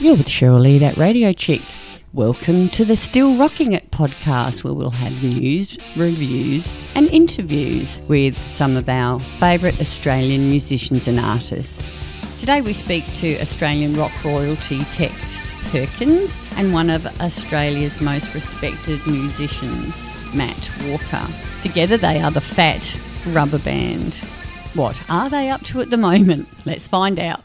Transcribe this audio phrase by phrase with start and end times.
[0.00, 1.62] You're with Cheryl Lee, that radio chick.
[2.14, 8.36] Welcome to the Still Rocking It podcast, where we'll have news, reviews, and interviews with
[8.54, 11.84] some of our favourite Australian musicians and artists.
[12.40, 15.14] Today we speak to Australian rock royalty Tex
[15.66, 19.94] Perkins and one of Australia's most respected musicians,
[20.34, 21.32] Matt Walker.
[21.62, 22.98] Together they are the Fat
[23.28, 24.14] Rubber Band.
[24.74, 26.48] What are they up to at the moment?
[26.66, 27.42] Let's find out.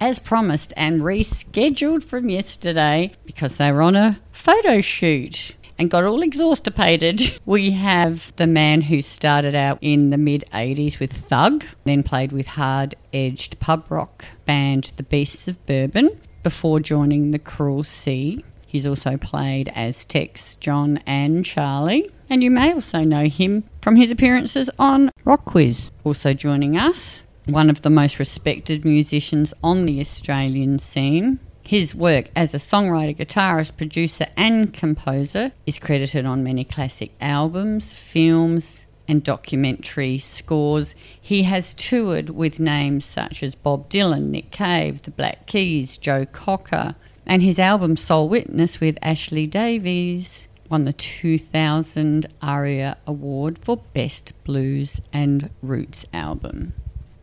[0.00, 6.04] As promised and rescheduled from yesterday because they were on a photo shoot and got
[6.04, 7.38] all exhaustipated.
[7.46, 12.32] We have the man who started out in the mid 80s with Thug, then played
[12.32, 18.44] with hard edged pub rock band The Beasts of Bourbon before joining the Cruel Sea.
[18.66, 22.10] He's also played as Tex, Don, and Charlie.
[22.28, 25.90] And you may also know him from his appearances on RocKwiz.
[26.04, 31.38] Also joining us, one of the most respected musicians on the Australian scene.
[31.62, 37.92] His work as a songwriter, guitarist, producer, and composer is credited on many classic albums,
[37.92, 40.94] films, and documentary scores.
[41.20, 46.26] He has toured with names such as Bob Dylan, Nick Cave, The Black Keys, Joe
[46.26, 53.76] Cocker, and his album Soul Witness with Ashley Davies won the 2000 ARIA Award for
[53.94, 56.74] Best Blues and Roots Album.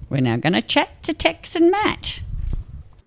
[0.10, 2.20] We're now going to chat to Tex and Matt.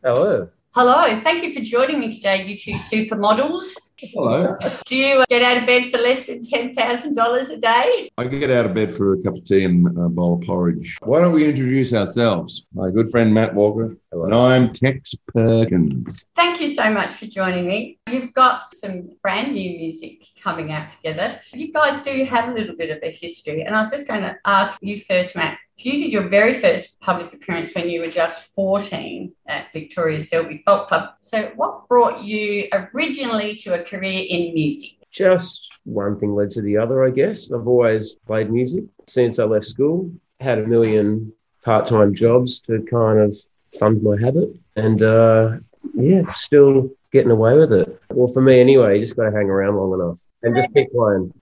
[0.02, 0.48] Hello.
[0.76, 3.72] Hello, thank you for joining me today, you two supermodels.
[3.98, 4.58] Hello.
[4.84, 8.10] Do you uh, get out of bed for less than $10,000 a day?
[8.18, 10.98] I get out of bed for a cup of tea and a bowl of porridge.
[11.00, 12.66] Why don't we introduce ourselves?
[12.74, 13.96] My good friend Matt Walker.
[14.12, 14.26] Hello.
[14.26, 16.26] And I'm Tex Perkins.
[16.36, 17.98] Thank you so much for joining me.
[18.10, 21.40] You've got some brand new music coming out together.
[21.54, 23.62] You guys do have a little bit of a history.
[23.62, 25.58] And I was just going to ask you first, Matt.
[25.78, 30.62] You did your very first public appearance when you were just 14 at Victoria's Selby
[30.64, 31.10] Folk Club.
[31.20, 34.92] So, what brought you originally to a career in music?
[35.10, 37.52] Just one thing led to the other, I guess.
[37.52, 42.82] I've always played music since I left school, had a million part time jobs to
[42.90, 43.36] kind of
[43.78, 44.48] fund my habit.
[44.76, 45.58] And uh,
[45.94, 48.02] yeah, still getting away with it.
[48.10, 50.90] Well, for me anyway, you just got to hang around long enough and just keep
[50.92, 51.32] playing.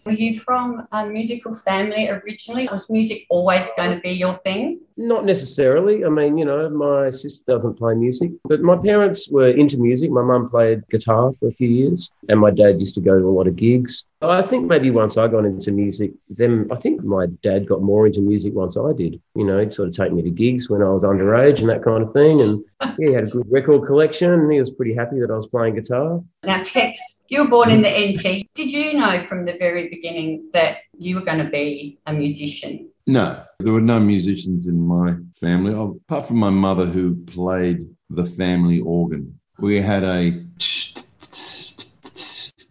[0.06, 2.68] Were you from a musical family originally?
[2.70, 4.80] Was music always going to be your thing?
[4.96, 6.04] Not necessarily.
[6.04, 10.10] I mean, you know, my sister doesn't play music, but my parents were into music.
[10.10, 13.24] My mum played guitar for a few years, and my dad used to go to
[13.24, 14.06] a lot of gigs.
[14.20, 18.06] I think maybe once I got into music, then I think my dad got more
[18.06, 19.20] into music once I did.
[19.36, 21.84] You know, he'd sort of take me to gigs when I was underage and that
[21.84, 22.40] kind of thing.
[22.40, 22.64] And
[22.98, 25.46] yeah, he had a good record collection, and he was pretty happy that I was
[25.46, 26.20] playing guitar.
[26.42, 28.37] Now, Tex, you were born in the NT.
[28.54, 32.90] Did you know from the very beginning that you were going to be a musician?
[33.06, 38.24] No, there were no musicians in my family, apart from my mother who played the
[38.24, 39.38] family organ.
[39.58, 40.22] We had a,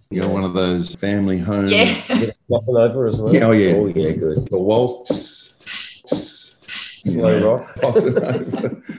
[0.09, 1.69] you know, one of those family home.
[1.69, 2.03] Yeah.
[2.50, 3.33] Nothing over as well.
[3.33, 3.73] Yeah, oh, yeah.
[3.73, 4.47] Oh, yeah, good.
[4.47, 5.36] The waltz.
[7.13, 7.75] Slow rock.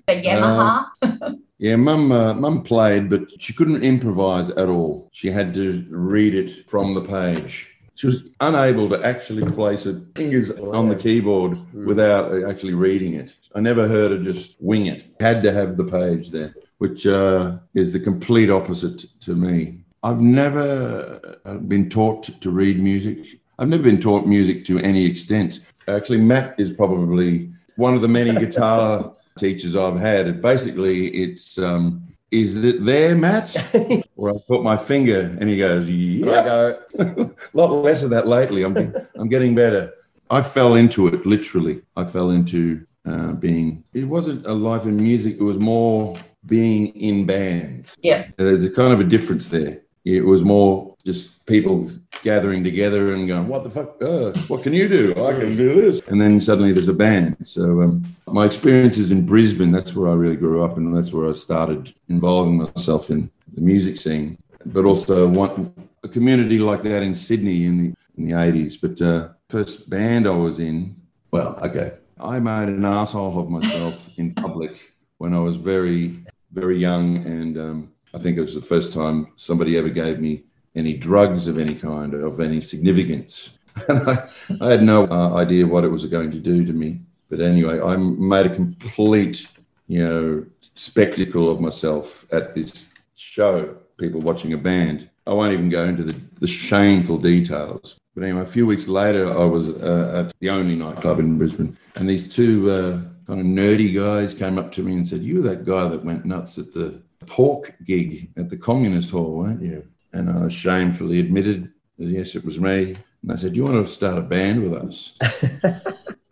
[0.06, 1.38] The Yamaha?
[1.60, 5.10] Yeah, mum, uh, mum played, but she couldn't improvise at all.
[5.12, 7.74] She had to read it from the page.
[7.96, 13.34] She was unable to actually place her fingers on the keyboard without actually reading it.
[13.56, 15.04] I never heard her just wing it.
[15.18, 19.80] Had to have the page there, which uh, is the complete opposite to me.
[20.04, 23.40] I've never uh, been taught to read music.
[23.58, 25.58] I've never been taught music to any extent.
[25.88, 30.42] Actually, Matt is probably one of the many guitar teachers I've had.
[30.42, 33.54] Basically, it's um, is it there, Matt?
[34.16, 36.42] Where I put my finger and he goes, yeah.
[36.42, 38.64] go, A lot less of that lately.
[38.64, 38.76] I'm
[39.14, 39.94] I'm getting better.
[40.28, 41.80] I fell into it literally.
[41.96, 43.84] I fell into uh, being.
[43.94, 45.36] It wasn't a life in music.
[45.38, 47.96] It was more being in bands.
[48.02, 48.26] Yeah.
[48.36, 49.82] There's a kind of a difference there.
[50.16, 51.90] It was more just people
[52.22, 54.00] gathering together and going, "What the fuck?
[54.02, 55.10] Uh, what can you do?
[55.12, 57.36] I can do this." And then suddenly there's a band.
[57.44, 59.72] So um, my experiences in Brisbane.
[59.72, 63.60] That's where I really grew up, and that's where I started involving myself in the
[63.60, 64.38] music scene.
[64.64, 65.72] But also one
[66.02, 68.80] a community like that in Sydney in the in the 80s.
[68.80, 70.96] But uh, first band I was in,
[71.30, 76.78] well, okay, I made an asshole of myself in public when I was very very
[76.78, 80.42] young, and um, I think it was the first time somebody ever gave me
[80.74, 83.50] any drugs of any kind of any significance.
[83.88, 84.28] And I,
[84.60, 87.00] I had no uh, idea what it was going to do to me.
[87.30, 89.46] But anyway, I made a complete,
[89.86, 90.44] you know,
[90.74, 93.76] spectacle of myself at this show.
[93.98, 95.08] People watching a band.
[95.28, 98.00] I won't even go into the, the shameful details.
[98.16, 101.76] But anyway, a few weeks later, I was uh, at the only nightclub in Brisbane,
[101.94, 102.92] and these two uh,
[103.28, 106.24] kind of nerdy guys came up to me and said, "You're that guy that went
[106.24, 109.86] nuts at the pork gig at the Communist Hall, weren't you?
[110.12, 112.96] And I shamefully admitted that yes, it was me.
[113.22, 115.12] And they said, "Do "You want to start a band with us?"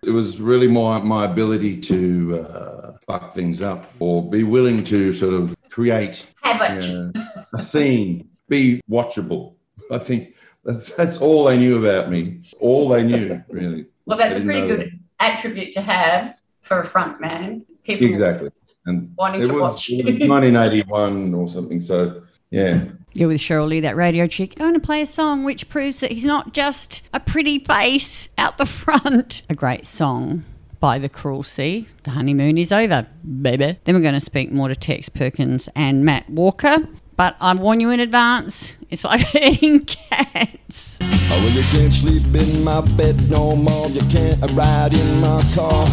[0.03, 5.13] it was really my my ability to uh, fuck things up or be willing to
[5.13, 7.11] sort of create uh,
[7.55, 9.55] a scene, be watchable.
[9.91, 10.35] I think
[10.65, 12.43] that's, that's all they knew about me.
[12.59, 13.87] All they knew, really.
[14.07, 17.65] Well, that's a pretty good attribute to have for a front man.
[17.85, 18.51] People Exactly.
[18.87, 21.81] And wanting it to was, watch it was 1981 or something.
[21.81, 22.85] So, yeah.
[23.15, 24.55] You're with Cheryl Lee, that radio chick.
[24.57, 28.29] I'm Going to play a song which proves that he's not just a pretty face
[28.39, 29.43] out the front.
[29.49, 30.45] A great song
[30.81, 31.89] by The Cruel Sea.
[32.05, 33.07] The honeymoon is over,
[33.43, 33.79] baby.
[33.85, 36.87] Then we're going to speak more to Tex Perkins and Matt Walker.
[37.17, 40.99] But I warn you in advance, it's like eating cats.
[41.01, 43.89] Oh, well, you can't sleep in my bed no more.
[43.89, 45.89] You can't ride in my car.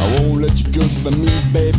[0.00, 1.78] I won't let you good for me, baby.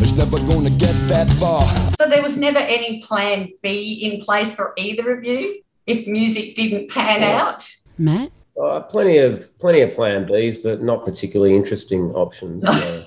[0.00, 1.64] It's never gonna get that far.
[1.98, 6.54] So there was never any plan B in place for either of you if music
[6.54, 7.68] didn't pan out?
[7.96, 8.30] Matt?
[8.60, 12.62] Uh, plenty of plenty of plan Bs, but not particularly interesting options.
[12.64, 13.04] no.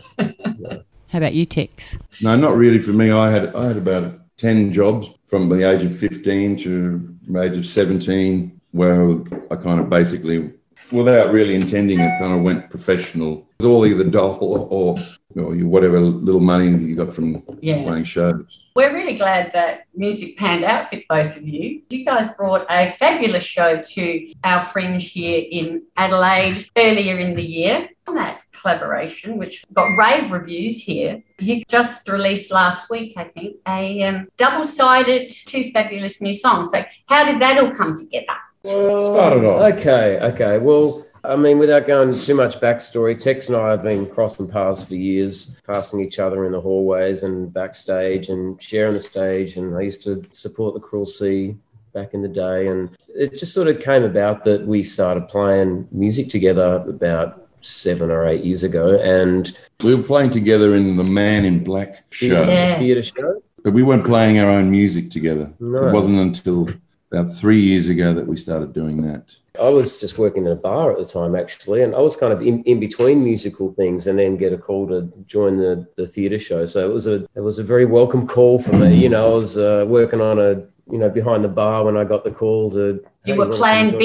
[1.08, 1.98] How about you, Tex?
[2.22, 3.12] No, not really for me.
[3.12, 7.58] I had I had about 10 jobs from the age of 15 to the age
[7.58, 9.12] of 17 where
[9.52, 10.52] I kind of basically,
[10.92, 13.48] without really intending it, kind of went professional.
[13.60, 15.00] It was all either doll or, or
[15.34, 17.84] whatever little money you got from Yeah.
[17.84, 18.60] playing shows.
[18.76, 21.82] We're really glad that music panned out with both of you.
[21.90, 27.44] You guys brought a fabulous show to our fringe here in Adelaide earlier in the
[27.44, 27.90] year.
[28.08, 33.58] On that collaboration, which got rave reviews here, you just released last week, I think,
[33.68, 36.72] a um, double-sided two fabulous new songs.
[36.72, 38.34] So, how did that all come together?
[38.64, 39.74] Well, Started off.
[39.80, 40.58] Okay, okay.
[40.60, 44.84] Well, I mean, without going too much backstory, Tex and I have been crossing paths
[44.84, 49.58] for years, passing each other in the hallways and backstage and sharing the stage.
[49.58, 51.56] And I used to support the Cruel Sea
[51.94, 52.68] back in the day.
[52.68, 58.10] And it just sort of came about that we started playing music together about seven
[58.10, 58.98] or eight years ago.
[59.00, 62.80] And We were playing together in the Man in Black show, Yeah.
[62.80, 63.44] theatre show.
[63.64, 65.54] but we weren't playing our own music together.
[65.60, 65.90] No.
[65.90, 66.70] It wasn't until
[67.12, 69.36] about three years ago that we started doing that.
[69.60, 72.32] I was just working in a bar at the time, actually, and I was kind
[72.32, 76.08] of in, in between musical things, and then get a call to join the, the
[76.08, 76.66] theatre show.
[76.66, 78.98] So it was a it was a very welcome call for me.
[78.98, 82.06] You know, I was uh, working on a you know behind the bar when I
[82.06, 83.04] got the call to.
[83.26, 84.00] You "Hey, were wanna plan come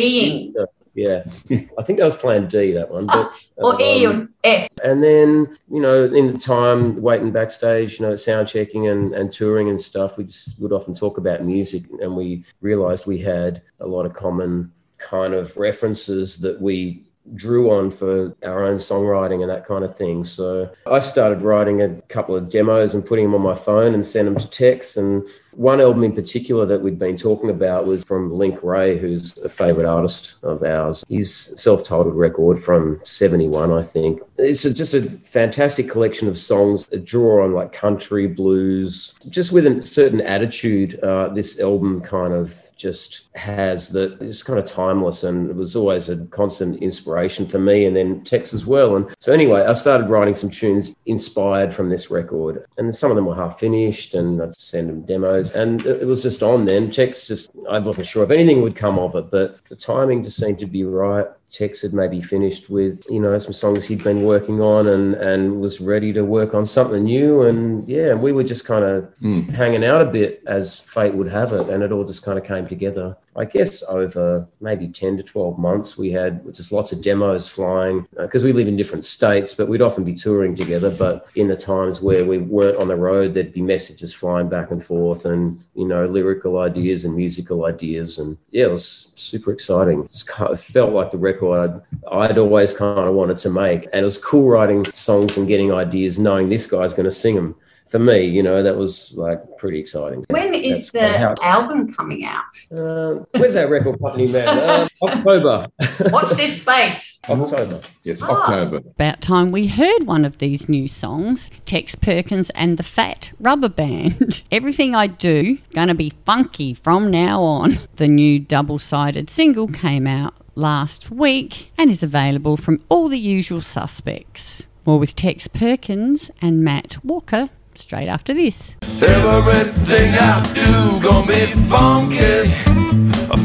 [0.97, 1.23] join B-ing.
[1.25, 3.07] the theatre?" Yeah, I think that was Plan D that one.
[3.07, 4.69] But, Or E um, or F?
[4.85, 9.33] and then, you know, in the time waiting backstage, you know, sound checking and, and
[9.33, 13.63] touring and stuff, we just would often talk about music and we realized we had
[13.81, 19.43] a lot of common kind of references that we drew on for our own songwriting
[19.43, 20.25] and that kind of thing.
[20.25, 24.07] So I started writing a couple of demos and putting them on my phone and
[24.07, 24.97] sent them to Tex.
[24.97, 29.37] And one album in particular that we'd been talking about was from Link Wray, who's
[29.39, 31.05] a favorite artist of ours.
[31.09, 34.23] His self-titled record from 71, I think.
[34.39, 39.53] It's a, just a fantastic collection of songs that draw on like country, blues, just
[39.53, 41.01] with a certain attitude.
[41.01, 45.75] Uh, this album kind of just has that it's kind of timeless and it was
[45.75, 46.83] always a constant
[47.17, 48.97] inspiration for me and then Tex as well.
[48.97, 53.17] And so anyway, I started writing some tunes inspired from this record and some of
[53.17, 56.91] them were half finished and I'd send them demos and it was just on then.
[56.91, 60.37] Tex just, I wasn't sure if anything would come of it, but the timing just
[60.37, 61.27] seemed to be right.
[61.51, 65.61] Tex had maybe finished with, you know, some songs he'd been working on and, and
[65.61, 67.43] was ready to work on something new.
[67.43, 69.43] And yeah, we were just kind of hmm.
[69.43, 71.69] hanging out a bit as fate would have it.
[71.69, 73.17] And it all just kind of came together.
[73.37, 78.07] I guess over maybe 10 to 12 months, we had just lots of demos flying
[78.19, 80.91] uh, because we live in different states, but we'd often be touring together.
[80.91, 84.71] But in the times where we weren't on the road, there'd be messages flying back
[84.71, 88.19] and forth and, you know, lyrical ideas and musical ideas.
[88.19, 90.05] And yeah, it was super exciting.
[90.05, 91.81] It's kind of felt like the record I'd,
[92.13, 93.85] I'd always kind of wanted to make.
[93.93, 97.35] And it was cool writing songs and getting ideas, knowing this guy's going to sing
[97.37, 97.55] them.
[97.89, 100.25] For me, you know, that was like pretty exciting.
[100.29, 102.43] When is the That's how- album coming out?
[102.77, 104.49] Uh, where's that record company, man?
[104.49, 105.69] Uh, October.
[106.07, 107.21] Watch this space.
[107.29, 107.81] October.
[108.03, 108.43] Yes, Ah.
[108.43, 108.79] October.
[108.79, 113.69] About time we heard one of these new songs, Tex Perkins and the Fat Rubber
[113.69, 114.43] Band.
[114.51, 117.79] Everything I do gonna be funky from now on.
[117.97, 123.61] The new double-sided single came out last week and is available from all the usual
[123.61, 124.67] suspects.
[124.85, 128.75] More with Tex Perkins and Matt Walker straight after this.
[129.03, 132.49] Everything I do gonna be funky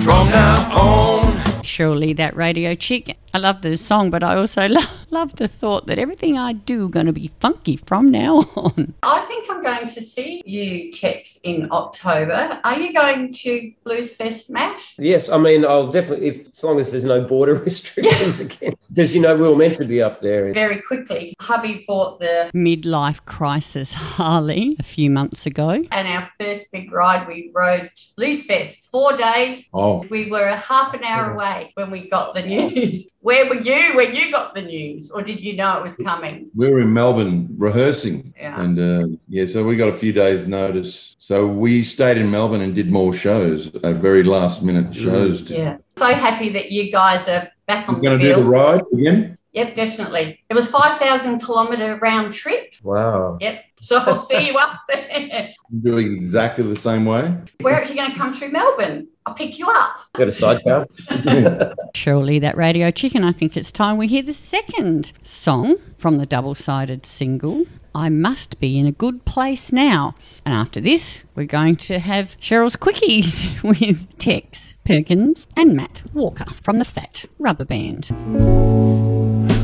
[0.03, 1.50] from now on.
[1.71, 5.47] Cheryl Lee that radio chick I love the song, but I also lo- love the
[5.47, 8.93] thought that everything I do going to be funky from now on.
[9.03, 12.59] I think I'm going to see you, Tex, in October.
[12.65, 14.77] Are you going to Blues Fest, Matt?
[14.97, 19.15] Yes, I mean, I'll definitely, if as long as there's no border restrictions again, because
[19.15, 20.53] you know we were meant to be up there.
[20.53, 25.69] Very quickly, hubby bought the Midlife crisis Harley a few months ago.
[25.69, 27.27] and our first big ride.
[27.27, 29.69] We rode to Blues Fest four days.
[29.73, 33.05] Oh, We were a half an hour away when we got the news.
[33.21, 36.49] Where were you when you got the news, or did you know it was coming?
[36.55, 38.59] we were in Melbourne rehearsing, Yeah.
[38.61, 41.15] and uh, yeah, so we got a few days' notice.
[41.19, 45.43] So we stayed in Melbourne and did more shows, uh, very last minute shows.
[45.43, 45.77] To, Yeah.
[45.97, 49.37] So happy that you guys are back on We're going to do the ride again.
[49.53, 50.39] Yep, definitely.
[50.49, 52.73] It was five thousand kilometre round trip.
[52.83, 53.37] Wow.
[53.39, 53.63] Yep.
[53.81, 55.49] So I'll see you up there.
[55.71, 57.35] I'm Doing exactly the same way.
[57.61, 59.07] We're actually going to come through Melbourne.
[59.25, 59.97] I'll pick you up.
[60.13, 60.85] Got a sidecar?
[61.95, 66.17] Cheryl Lee that radio chicken, I think it's time we hear the second song from
[66.17, 67.65] the double sided single.
[67.93, 70.15] I must be in a good place now.
[70.45, 76.45] And after this, we're going to have Cheryl's Quickies with Tex Perkins and Matt Walker
[76.63, 78.07] from the Fat Rubber Band.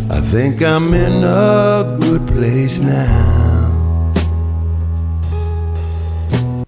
[0.09, 3.76] I think I'm in a good place now.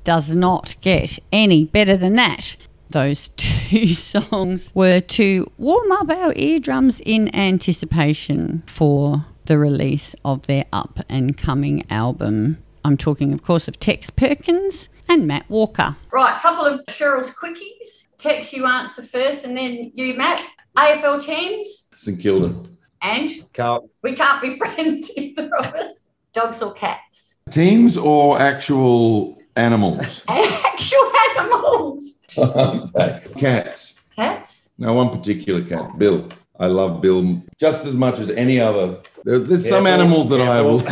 [0.09, 2.55] Does not get any better than that.
[2.89, 10.47] Those two songs were to warm up our eardrums in anticipation for the release of
[10.47, 12.57] their up and coming album.
[12.83, 15.95] I'm talking, of course, of Tex Perkins and Matt Walker.
[16.11, 18.07] Right, a couple of Cheryl's quickies.
[18.17, 20.41] Tex, you answer first, and then you, Matt.
[20.75, 22.55] AFL teams, St Kilda.
[23.03, 23.87] and Carl.
[24.01, 26.07] we can't be friends either of us.
[26.33, 27.35] Dogs or cats?
[27.51, 30.23] Teams or actual animals?
[30.27, 32.19] Actual animals.
[33.37, 33.95] Cats.
[34.15, 34.69] Cats?
[34.77, 35.97] No one particular cat.
[35.97, 36.29] Bill.
[36.59, 38.99] I love Bill just as much as any other.
[39.23, 40.81] There- there's some Careful, animals that I will.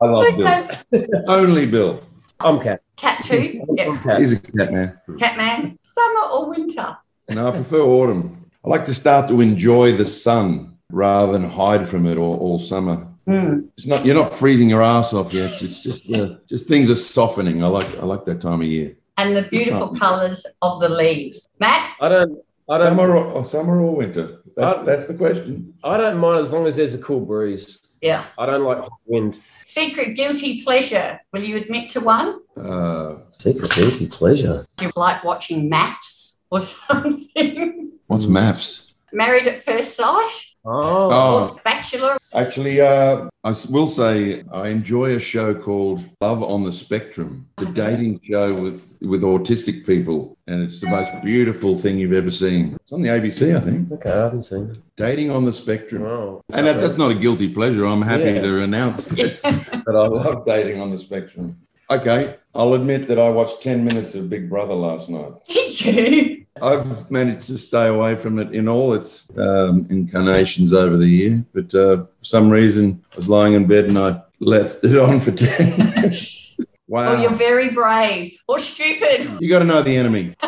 [0.00, 0.68] I love Okay.
[0.90, 1.06] Bill.
[1.28, 2.02] Only Bill.
[2.40, 2.82] I'm cat.
[2.96, 3.64] Cat too.
[3.74, 4.00] Yeah.
[4.02, 4.20] cat.
[4.20, 4.98] He's a cat man.
[5.18, 5.78] Cat man.
[5.86, 6.96] Summer or winter?
[7.28, 8.48] No, I prefer autumn.
[8.64, 12.58] I like to start to enjoy the sun rather than hide from it all, all
[12.60, 13.07] summer.
[13.28, 15.60] It's not you're not freezing your ass off yet.
[15.62, 17.62] It's just uh, just things are softening.
[17.62, 18.96] I like I like that time of year.
[19.18, 21.48] And the beautiful colours of the leaves.
[21.60, 21.96] Matt?
[22.00, 22.38] I don't.
[22.70, 22.86] I don't.
[22.88, 24.42] Summer or, or summer or winter?
[24.56, 25.74] That's Uh, that's the question.
[25.82, 27.80] I don't mind as long as there's a cool breeze.
[28.00, 28.26] Yeah.
[28.38, 29.36] I don't like hot wind.
[29.64, 31.20] Secret guilty pleasure.
[31.32, 32.40] Will you admit to one?
[32.56, 34.64] Uh, Secret guilty pleasure.
[34.76, 37.92] Do you like watching MAFS or something?
[38.06, 38.94] what's MAFS?
[39.12, 40.30] Married at first sight?
[40.64, 41.08] Oh.
[41.10, 42.18] Oh, Bachelor?
[42.34, 47.46] Actually, uh, I s- will say I enjoy a show called Love on the Spectrum.
[47.56, 52.12] It's a dating show with, with autistic people, and it's the most beautiful thing you've
[52.12, 52.76] ever seen.
[52.82, 53.90] It's on the ABC, I think.
[53.92, 54.78] Okay, I haven't seen it.
[54.96, 56.02] Dating on the Spectrum.
[56.02, 56.42] Wow.
[56.52, 57.84] And that, that's not a guilty pleasure.
[57.86, 58.42] I'm happy Yeah.
[58.42, 59.40] to announce that,
[59.86, 61.56] that I love dating on the spectrum.
[61.90, 65.32] Okay, I'll admit that I watched 10 minutes of Big Brother last night.
[65.48, 66.37] Did you?
[66.62, 71.44] I've managed to stay away from it in all its um, incarnations over the year,
[71.52, 75.20] but uh, for some reason I was lying in bed and I left it on
[75.20, 76.60] for 10 minutes.
[76.86, 77.12] Wow.
[77.16, 79.38] Oh, you're very brave or stupid.
[79.40, 80.34] you got to know the enemy.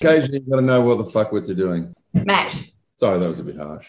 [0.00, 1.92] Occasionally, you got to know what the fuck what they're doing.
[2.14, 2.56] Matt.
[2.98, 3.88] Sorry, that was a bit harsh.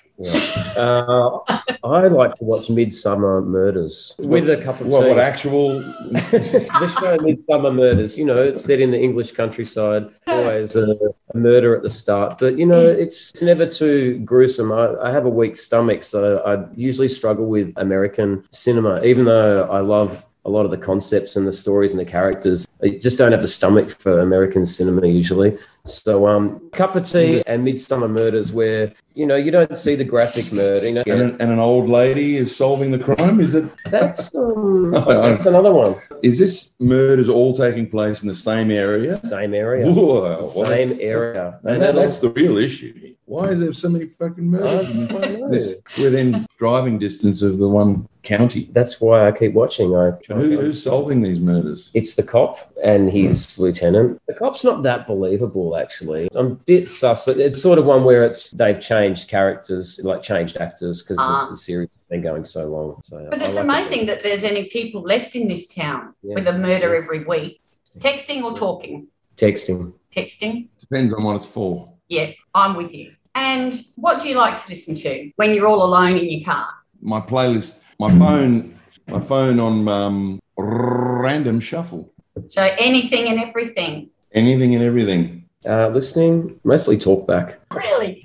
[0.75, 1.37] Uh,
[1.81, 5.07] I like to watch Midsomer Murders with a cup of What, tea.
[5.07, 5.79] what actual?
[6.11, 10.09] the show Midsomer Murders, you know, it's set in the English countryside.
[10.23, 10.97] It's always a,
[11.33, 14.73] a murder at the start, but you know, it's, it's never too gruesome.
[14.73, 19.69] I, I have a weak stomach, so I usually struggle with American cinema, even though
[19.71, 22.65] I love a lot of the concepts and the stories and the characters.
[22.81, 25.57] I just don't have the stomach for American cinema usually.
[25.83, 30.03] So, um, cup of tea and Midsomer Murders, where you know you don't see the
[30.05, 30.87] graphic murder.
[30.87, 33.39] You know, and, an, and an old lady is solving the crime.
[33.41, 33.73] Is it?
[33.85, 35.95] that's um, that's another one.
[36.23, 39.13] Is this murders all taking place in the same area?
[39.25, 39.91] Same area.
[39.91, 41.59] Whoa, what- Same area.
[41.63, 43.15] And that, that's the real issue.
[43.25, 48.67] Why is there so many fucking murders within driving distance of the one county?
[48.71, 49.95] That's why I keep watching.
[49.95, 51.89] I Who, who's solving these murders?
[51.93, 54.21] it's the cop and his lieutenant.
[54.27, 56.27] The cop's not that believable, actually.
[56.35, 57.27] I'm a bit sus.
[57.27, 61.47] It's sort of one where it's they've changed characters, like changed actors, because Ah.
[61.49, 63.01] the series has been going so long.
[63.03, 66.35] So But I it's like amazing that there's any people left in this town Yeah.
[66.35, 67.61] with a murder every week.
[67.99, 69.07] Texting or talking?
[69.37, 69.93] Texting.
[70.15, 70.67] Texting.
[70.81, 71.89] Depends on what it's for.
[72.09, 73.11] Yeah, I'm with you.
[73.35, 76.67] And what do you like to listen to when you're all alone in your car?
[77.01, 82.11] My playlist, my phone, my phone on um, random shuffle.
[82.49, 84.09] So anything and everything.
[84.33, 85.45] Anything and everything.
[85.65, 87.57] Uh, listening, mostly talkback.
[87.73, 88.21] Really?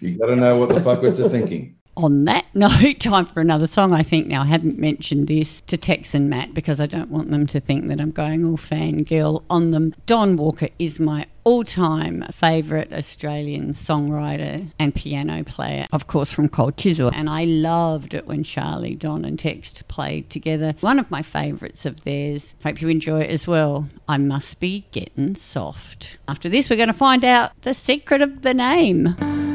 [0.00, 1.76] you got to know what the fuckwits are thinking.
[1.96, 4.26] On that note, time for another song, I think.
[4.26, 7.60] Now, I haven't mentioned this to Tex and Matt because I don't want them to
[7.60, 9.94] think that I'm going all fangirl on them.
[10.06, 16.48] Don Walker is my all time favourite Australian songwriter and piano player, of course, from
[16.48, 17.10] Cold Chisel.
[17.14, 20.74] And I loved it when Charlie, Don, and Tex played together.
[20.80, 22.54] One of my favourites of theirs.
[22.62, 23.88] Hope you enjoy it as well.
[24.08, 26.18] I Must Be Getting Soft.
[26.28, 29.49] After this, we're going to find out the secret of the name.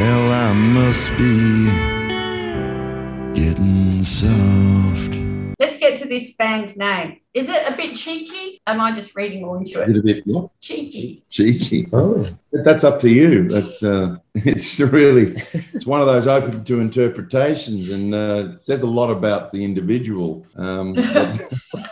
[0.00, 1.66] Hell, I must be
[3.38, 5.20] getting soft.
[5.60, 7.20] Let's get to this band's name.
[7.34, 8.62] Is it a bit cheeky?
[8.66, 9.98] Am I just reading more into Did it?
[9.98, 10.58] a bit what?
[10.62, 11.22] Cheeky.
[11.28, 11.86] cheeky.
[11.92, 13.50] Oh, That's up to you.
[13.50, 18.82] That's uh, it's really it's one of those open to interpretations, and uh, it says
[18.82, 21.38] a lot about the individual um, but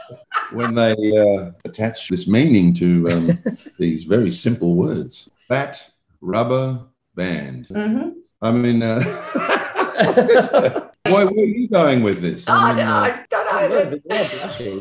[0.52, 3.38] when they uh, attach this meaning to um,
[3.78, 5.90] these very simple words: fat,
[6.22, 6.80] rubber,
[7.22, 7.66] band.
[7.66, 8.10] hmm
[8.40, 9.00] I mean, uh,
[11.12, 12.44] why where are you going with this?
[12.46, 13.68] Oh, I mean, no, uh, I don't know.
[13.68, 14.80] know, but you're.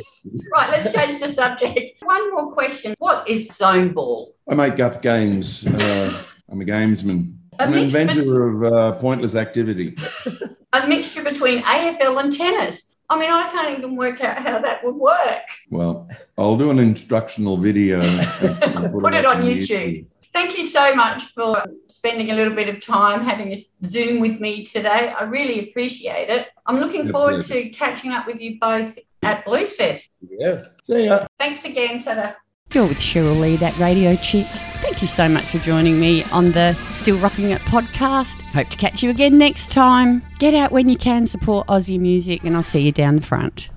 [0.54, 2.04] Right, let's change the subject.
[2.04, 2.94] One more question.
[3.00, 4.36] What is zone ball?
[4.50, 5.66] I make up games.
[5.66, 7.34] Uh, I'm a gamesman.
[7.60, 9.98] A I'm an mixture- inventor of uh, pointless activity.
[10.74, 12.94] A mixture between AFL and tennis.
[13.10, 15.48] I mean, I can't even work out how that would work.
[15.72, 18.02] Well, I'll do an instructional video.
[18.02, 20.06] and Put it up on YouTube.
[20.38, 24.40] Thank you so much for spending a little bit of time having a Zoom with
[24.40, 25.12] me today.
[25.20, 26.50] I really appreciate it.
[26.68, 27.64] I'm looking My forward pleasure.
[27.64, 30.12] to catching up with you both at Blues Fest.
[30.30, 30.66] Yeah.
[30.84, 31.26] See ya.
[31.40, 32.36] Thanks again, Tada.
[32.72, 34.46] You're with Cheryl Lee, that radio chick.
[34.84, 38.40] Thank you so much for joining me on the Still Rocking It podcast.
[38.52, 40.22] Hope to catch you again next time.
[40.38, 43.70] Get out when you can, support Aussie music, and I'll see you down the front.